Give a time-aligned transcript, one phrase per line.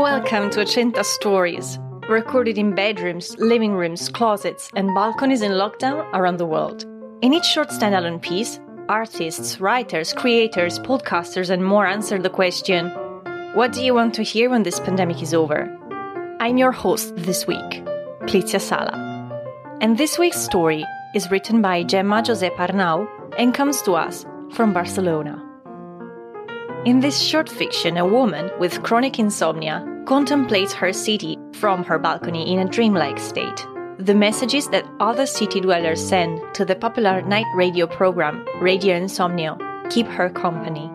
[0.00, 1.78] Welcome to Ocenta Stories,
[2.08, 6.86] recorded in bedrooms, living rooms, closets, and balconies in lockdown around the world.
[7.20, 12.88] In each short standalone piece, artists, writers, creators, podcasters, and more answer the question
[13.52, 15.68] What do you want to hear when this pandemic is over?
[16.40, 17.84] I'm your host this week,
[18.22, 18.96] Clizia Sala.
[19.82, 20.82] And this week's story
[21.14, 23.06] is written by Gemma Josep Arnau
[23.36, 25.46] and comes to us from Barcelona.
[26.86, 32.52] In this short fiction, a woman with chronic insomnia contemplates her city from her balcony
[32.52, 33.66] in a dreamlike state.
[33.98, 39.58] The messages that other city dwellers send to the popular night radio program Radio Insomnio
[39.90, 40.90] keep her company.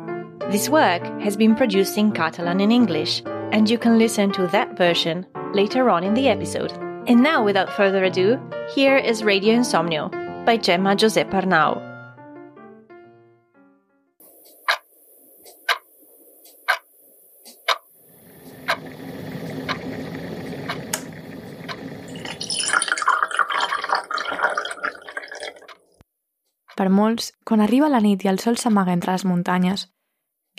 [0.52, 4.78] This work has been produced in Catalan and English, and you can listen to that
[4.78, 6.72] version later on in the episode.
[7.08, 8.40] And now, without further ado,
[8.74, 10.10] here is Radio Insomnio
[10.46, 11.95] by Gemma Josep Arnau.
[26.76, 29.88] Per molts, quan arriba la nit i el sol s'amaga entre les muntanyes,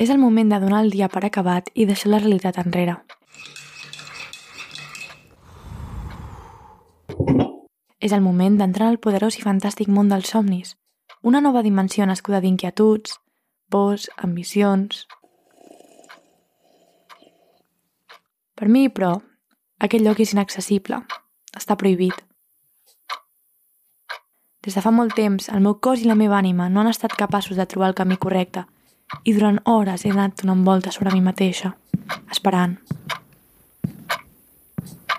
[0.00, 2.96] és el moment de donar el dia per acabat i deixar la realitat enrere.
[8.00, 10.76] És el moment d'entrar al poderós i fantàstic món dels somnis,
[11.22, 13.18] una nova dimensió nascuda d'inquietuds,
[13.70, 15.06] pors, ambicions...
[18.56, 19.10] Per mi, però,
[19.84, 21.02] aquest lloc és inaccessible,
[21.52, 22.25] està prohibit.
[24.66, 27.12] Des de fa molt temps, el meu cos i la meva ànima no han estat
[27.14, 28.64] capaços de trobar el camí correcte
[29.22, 31.76] i durant hores he anat donant voltes sobre mi mateixa,
[32.34, 32.72] esperant.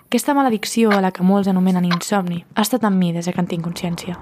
[0.02, 3.48] Aquesta maledicció a la que molts anomenen insomni ha estat amb mi des que en
[3.48, 4.20] tinc consciència.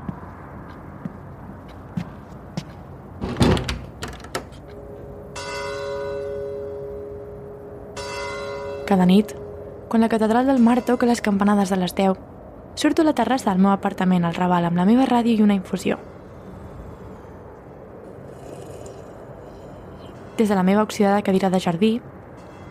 [8.85, 9.33] Cada nit,
[9.89, 12.34] quan la catedral del mar toca les campanades de les 10
[12.75, 15.55] Surto a la terrassa del meu apartament al Raval amb la meva ràdio i una
[15.55, 15.95] infusió.
[20.35, 21.93] Des de la meva oxidada cadira de jardí,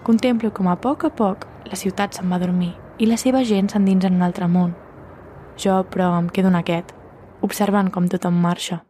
[0.05, 3.73] contemplo com a poc a poc la ciutat se'n va dormir i la seva gent
[3.73, 4.75] s'endins en un altre món.
[5.57, 6.93] Jo, però, em quedo en aquest,
[7.41, 8.83] observant com tothom marxa.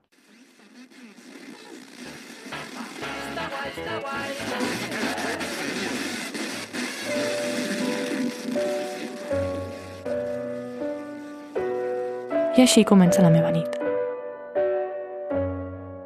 [12.55, 13.81] I així comença la meva nit.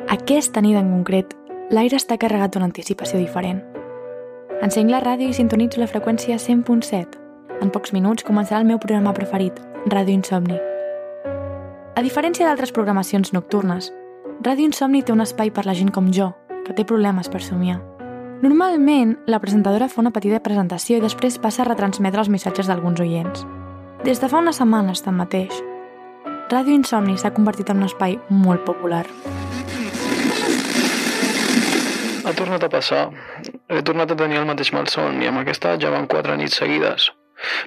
[0.08, 1.34] Aquesta nit en concret,
[1.68, 3.60] l'aire està carregat d'una anticipació diferent.
[4.64, 7.20] Encenc la ràdio i sintonitzo la freqüència 100.7.
[7.60, 9.60] En pocs minuts començarà el meu programa preferit,
[9.92, 10.56] Ràdio Insomni.
[11.94, 13.92] A diferència d'altres programacions nocturnes,
[14.40, 16.32] Ràdio Insomni té un espai per la gent com jo,
[16.64, 17.82] que té problemes per somiar.
[18.40, 23.04] Normalment, la presentadora fa una petita presentació i després passa a retransmetre els missatges d'alguns
[23.04, 23.44] oients.
[24.06, 25.58] Des de fa unes setmanes, tanmateix,
[26.48, 29.02] Ràdio Insomni s'ha convertit en un espai molt popular.
[32.24, 33.02] Ha tornat a passar.
[33.68, 37.10] He tornat a tenir el mateix malson i amb aquesta ja van quatre nits seguides.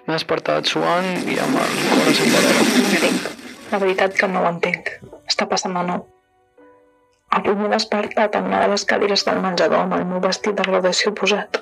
[0.08, 3.30] M'he despertat suant i amb el cor a Entenc.
[3.70, 4.90] La veritat que no ho entenc.
[5.30, 6.02] Està passant de nou.
[7.38, 10.66] Avui m'he despertat en una de les cadires del menjador amb el meu vestit de
[10.72, 11.62] graduació posat.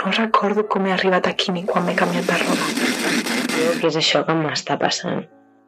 [0.00, 2.72] No recordo com he arribat aquí ni quan m'he canviat de roba.
[3.52, 5.22] Què és això que m'està passant?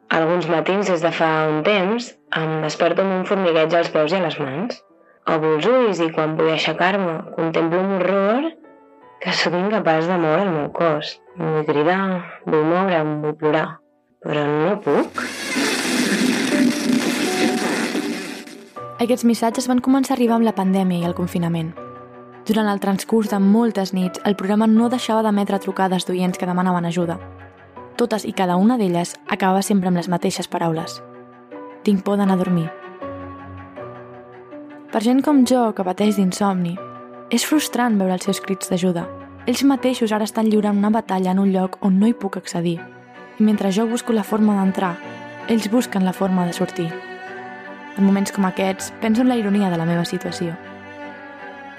[0.09, 4.19] Alguns matins des de fa un temps em desperto amb un formigueig als peus i
[4.19, 4.77] a les mans.
[5.25, 8.51] Obro els ulls i quan vull aixecar-me contemplo un horror
[9.23, 11.15] que sóc incapaç de moure el meu cos.
[11.39, 13.79] Vull cridar, vull moure'm, vull plorar,
[14.21, 15.23] però no puc.
[19.01, 21.73] Aquests missatges van començar a arribar amb la pandèmia i el confinament.
[22.45, 26.85] Durant el transcurs de moltes nits, el programa no deixava d'emetre trucades d'oients que demanaven
[26.85, 27.17] ajuda–
[27.95, 31.01] totes i cada una d'elles acabava sempre amb les mateixes paraules.
[31.83, 32.67] Tinc por d'anar a dormir.
[34.91, 36.75] Per gent com jo, que pateix d'insomni,
[37.33, 39.07] és frustrant veure els seus crits d'ajuda.
[39.45, 42.77] Ells mateixos ara estan lliurant una batalla en un lloc on no hi puc accedir.
[43.39, 44.95] I mentre jo busco la forma d'entrar,
[45.49, 46.87] ells busquen la forma de sortir.
[47.97, 50.55] En moments com aquests, penso en la ironia de la meva situació.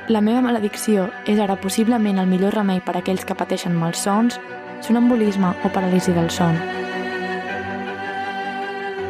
[0.08, 4.38] La meva maledicció és ara possiblement el millor remei per a aquells que pateixen malsons,
[4.80, 6.58] sonambulisme o paràlisi del son.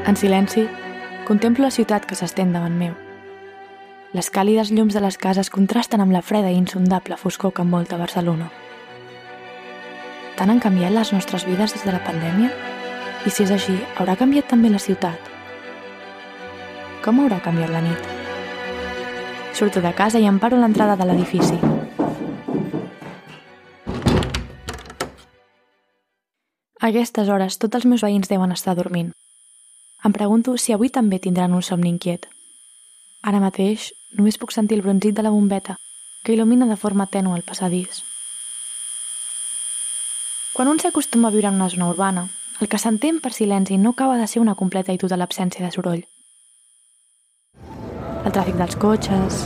[0.06, 0.68] En silenci,
[1.26, 2.94] contemplo la ciutat que s'estén davant meu.
[4.14, 7.98] Les càlides llums de les cases contrasten amb la freda i insondable foscor que envolta
[7.98, 8.46] Barcelona.
[10.36, 12.52] Tant han canviat les nostres vides des de la pandèmia?
[13.26, 15.32] I si és així, haurà canviat també la ciutat?
[17.04, 18.12] Com haurà canviat la nit?
[19.56, 21.75] Surto de casa i em paro a l'entrada de l'edifici.
[26.86, 29.12] Aquestes hores tots els meus veïns deuen estar dormint.
[30.04, 32.28] Em pregunto si avui també tindran un somni inquiet.
[33.26, 35.78] Ara mateix només puc sentir el bronzit de la bombeta
[36.24, 38.02] que il·lumina de forma tènue el passadís.
[40.52, 42.28] Quan un s'acostuma a viure en una zona urbana,
[42.60, 45.72] el que s'entén per silenci no acaba de ser una completa i total absència de
[45.74, 46.06] soroll
[48.26, 49.44] el tràfic dels cotxes,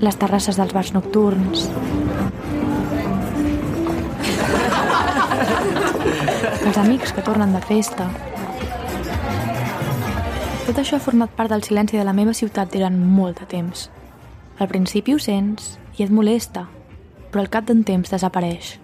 [0.00, 1.66] les terrasses dels bars nocturns,
[6.74, 8.08] els amics que tornen de festa.
[10.66, 13.84] Tot això ha format part del silenci de la meva ciutat durant molt de temps.
[14.58, 16.64] Al principi ho sents i et molesta,
[17.30, 18.80] però al cap d'un temps desapareix.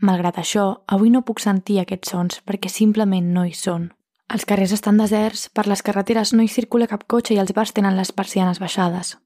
[0.00, 3.90] Malgrat això, avui no puc sentir aquests sons perquè simplement no hi són.
[4.32, 7.76] Els carrers estan deserts, per les carreteres no hi circula cap cotxe i els bars
[7.76, 9.18] tenen les persianes baixades.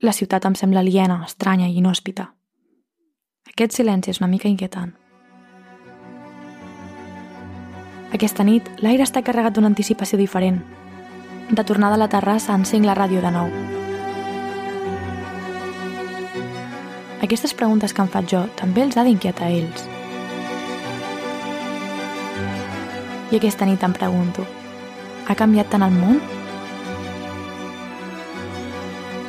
[0.00, 2.30] La ciutat em sembla aliena, estranya i inhòspita.
[3.52, 4.96] Aquest silenci és una mica inquietant.
[8.16, 10.62] Aquesta nit, l'aire està carregat d'una anticipació diferent.
[11.50, 13.50] De tornada a la terrassa, encenc la ràdio de nou.
[17.26, 19.82] Aquestes preguntes que em faig jo també els ha d'inquietar ells.
[23.34, 24.46] I aquesta nit em pregunto,
[25.28, 26.16] ha canviat tant el món?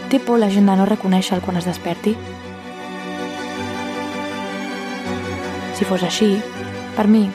[0.08, 2.16] Té por la gent de no reconèixer-lo quan es desperti?
[5.76, 6.32] Si fos així,
[6.96, 7.26] per mi,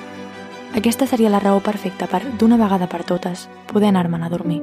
[0.75, 4.63] aquesta seria la raó perfecta per, d'una vegada per totes, poder anar-me'n a dormir.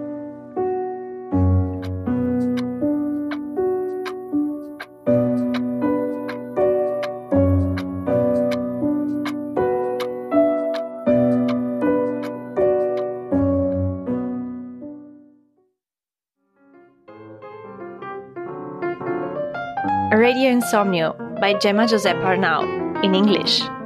[20.12, 22.66] Radio Insomnio by Gemma Josep Arnau
[23.04, 23.79] in English.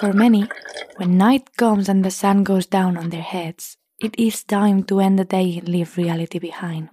[0.00, 0.48] For many,
[0.96, 4.98] when night comes and the sun goes down on their heads, it is time to
[4.98, 6.88] end the day and leave reality behind.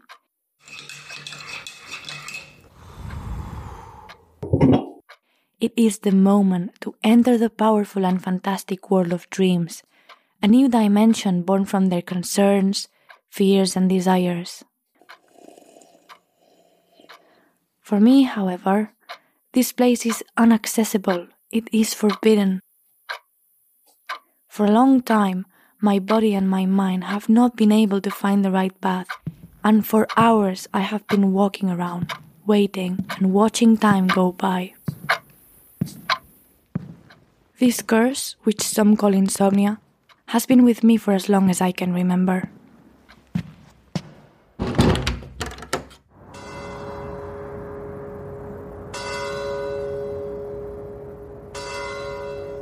[5.61, 9.83] It is the moment to enter the powerful and fantastic world of dreams,
[10.43, 12.89] a new dimension born from their concerns,
[13.29, 14.65] fears, and desires.
[17.79, 18.91] For me, however,
[19.53, 22.59] this place is inaccessible, it is forbidden.
[24.57, 25.45] For a long time,
[25.81, 29.05] my body and my mind have not been able to find the right path,
[29.63, 32.11] and for hours I have been walking around,
[32.43, 34.73] waiting and watching time go by.
[37.59, 39.77] This curse, which some call insomnia,
[40.33, 42.49] has been with me for as long as I can remember.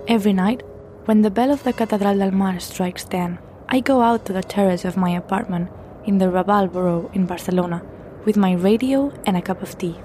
[0.09, 0.61] Every night,
[1.05, 3.37] when the bell of the Catedral del Mar strikes 10,
[3.69, 5.69] I go out to the terrace of my apartment
[6.03, 7.83] in the Raval borough in Barcelona
[8.25, 9.95] with my radio and a cup of tea.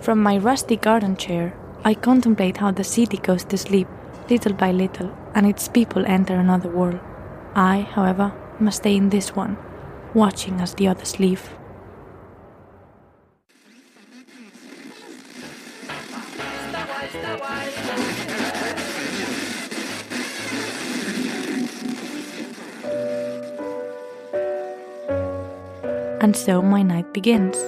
[0.00, 3.86] From my rusty garden chair, I contemplate how the city goes to sleep
[4.28, 6.98] little by little and its people enter another world.
[7.54, 9.56] I, however, must stay in this one,
[10.14, 11.48] watching as the others leave.
[26.32, 27.58] And so my night begins.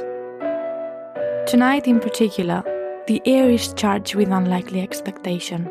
[1.46, 2.62] Tonight, in particular,
[3.06, 5.70] the air is charged with unlikely expectation.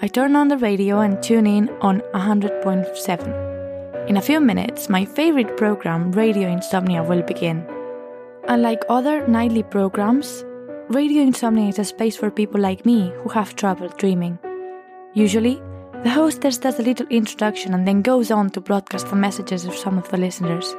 [0.00, 4.08] I turn on the radio and tune in on 100.7.
[4.08, 7.64] In a few minutes, my favorite program, Radio Insomnia, will begin.
[8.48, 10.44] Unlike other nightly programs,
[10.88, 14.36] Radio Insomnia is a space for people like me who have trouble dreaming.
[15.14, 15.62] Usually,
[16.02, 19.76] the hostess does a little introduction and then goes on to broadcast the messages of
[19.76, 20.74] some of the listeners.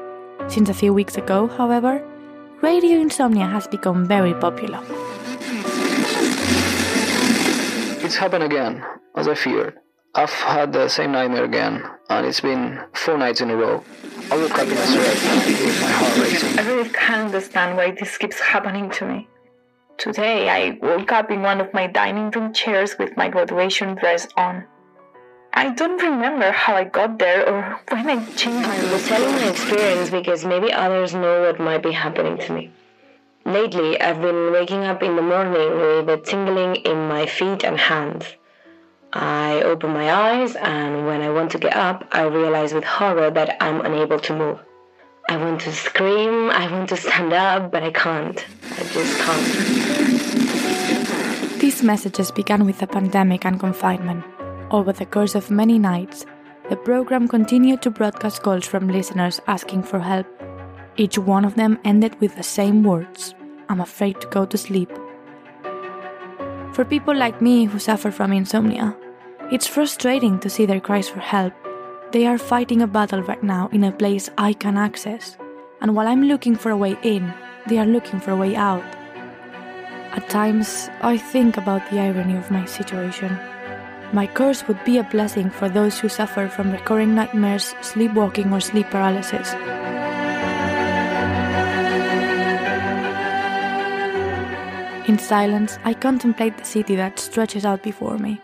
[0.47, 2.03] Since a few weeks ago, however,
[2.61, 4.79] radio insomnia has become very popular.
[8.05, 8.83] It's happened again,
[9.15, 9.79] as I feared.
[10.15, 13.83] I've had the same nightmare again, and it's been four nights in a row.
[14.29, 16.59] I woke up in a sweat with my heart racing.
[16.59, 19.27] I really can't understand why this keeps happening to me.
[19.97, 24.27] Today, I woke up in one of my dining room chairs with my graduation dress
[24.37, 24.65] on.
[25.55, 29.49] I don't remember how I got there or when I changed my I'm telling my
[29.49, 32.71] experience because maybe others know what might be happening to me.
[33.45, 37.77] Lately, I've been waking up in the morning with a tingling in my feet and
[37.77, 38.25] hands.
[39.13, 43.29] I open my eyes, and when I want to get up, I realize with horror
[43.29, 44.59] that I'm unable to move.
[45.29, 48.43] I want to scream, I want to stand up, but I can't.
[48.71, 49.45] I just can't.
[51.59, 54.23] These messages began with the pandemic and confinement.
[54.73, 56.25] Over the course of many nights,
[56.67, 60.25] the program continued to broadcast calls from listeners asking for help.
[60.97, 63.35] Each one of them ended with the same words
[63.69, 64.89] I'm afraid to go to sleep.
[66.73, 68.97] For people like me who suffer from insomnia,
[69.51, 71.53] it's frustrating to see their cries for help.
[72.11, 75.37] They are fighting a battle right now in a place I can access,
[75.81, 77.31] and while I'm looking for a way in,
[77.67, 78.83] they are looking for a way out.
[80.17, 83.37] At times, I think about the irony of my situation.
[84.13, 88.59] My curse would be a blessing for those who suffer from recurring nightmares, sleepwalking, or
[88.59, 89.53] sleep paralysis.
[95.09, 98.39] In silence, I contemplate the city that stretches out before me.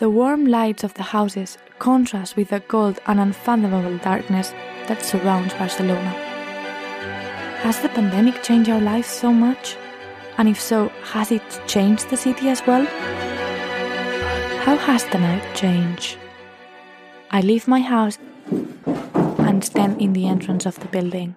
[0.00, 4.52] The warm lights of the houses contrast with the cold and unfathomable darkness
[4.88, 6.10] that surrounds Barcelona.
[7.62, 9.76] Has the pandemic changed our lives so much?
[10.38, 12.86] And if so, has it changed the city as well?
[14.68, 16.18] How has the night changed?
[17.30, 18.18] I leave my house
[19.38, 21.36] and stand in the entrance of the building.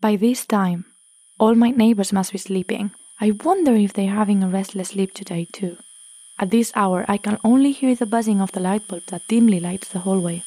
[0.00, 0.86] By this time,
[1.38, 2.90] all my neighbors must be sleeping.
[3.20, 5.76] I wonder if they're having a restless sleep today too.
[6.40, 9.60] At this hour, I can only hear the buzzing of the light bulb that dimly
[9.60, 10.42] lights the hallway.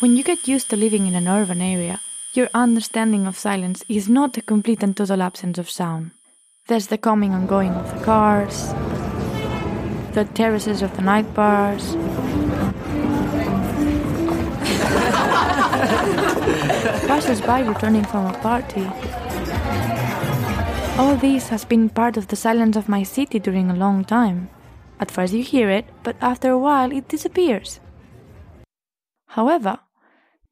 [0.00, 2.00] When you get used to living in an urban area,
[2.32, 6.12] your understanding of silence is not a complete and total absence of sound.
[6.66, 8.68] There's the coming and going of the cars,
[10.14, 11.94] the terraces of the night bars,
[17.06, 18.86] passers by returning from a party.
[20.98, 24.48] All this has been part of the silence of my city during a long time.
[24.98, 27.78] At first you hear it, but after a while it disappears.
[29.26, 29.80] However,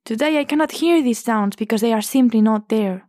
[0.04, 3.08] today I cannot hear these sounds because they are simply not there.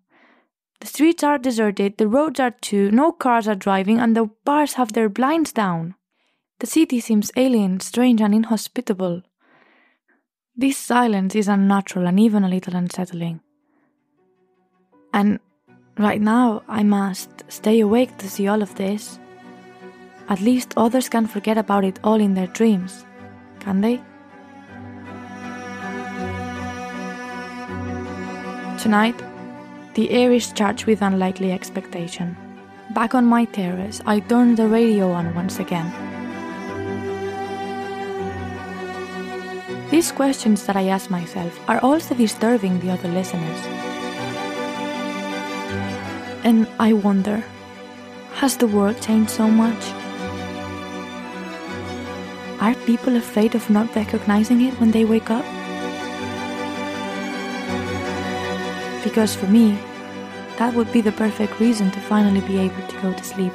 [0.84, 4.74] The streets are deserted, the roads are too, no cars are driving, and the bars
[4.74, 5.96] have their blinds down.
[6.60, 9.24] The city seems alien, strange, and inhospitable.
[10.58, 13.40] This silence is unnatural and even a little unsettling.
[15.14, 15.40] And
[15.98, 19.20] right now, I must stay awake to see all of this.
[20.28, 23.06] At least others can forget about it all in their dreams,
[23.62, 24.02] can they?
[28.78, 29.16] Tonight,
[29.94, 32.36] the air is charged with unlikely expectation.
[32.94, 35.92] Back on my terrace, I turn the radio on once again.
[39.90, 43.60] These questions that I ask myself are also disturbing the other listeners.
[46.44, 47.44] And I wonder
[48.44, 49.84] has the world changed so much?
[52.60, 55.46] Are people afraid of not recognizing it when they wake up?
[59.04, 59.78] Because for me,
[60.58, 63.54] that would be the perfect reason to finally be able to go to sleep.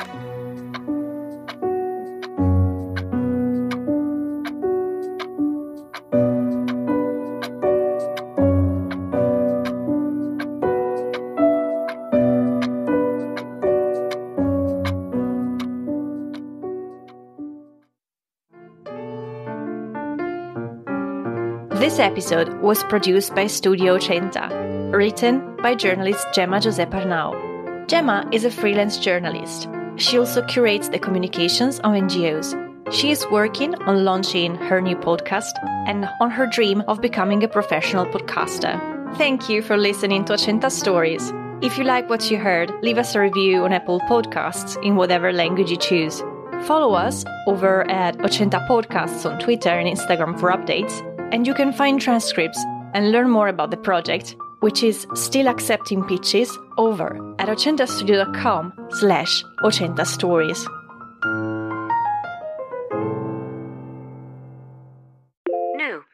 [21.80, 27.86] This episode was produced by Studio Centa, written by journalist Gemma Josep Arnau.
[27.88, 29.68] Gemma is a freelance journalist.
[29.96, 32.54] She also curates the communications of NGOs.
[32.90, 35.52] She is working on launching her new podcast
[35.86, 38.78] and on her dream of becoming a professional podcaster.
[39.16, 41.32] Thank you for listening to Ocenta Stories.
[41.60, 45.32] If you like what you heard, leave us a review on Apple Podcasts in whatever
[45.32, 46.22] language you choose.
[46.62, 51.02] Follow us over at Ocenta Podcasts on Twitter and Instagram for updates,
[51.32, 52.62] and you can find transcripts
[52.94, 59.44] and learn more about the project, which is still accepting pitches over at ocentastudio.com slash
[59.62, 60.66] ocentastories.
[60.66, 60.77] New